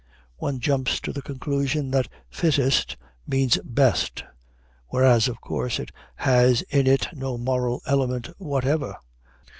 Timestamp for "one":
0.37-0.59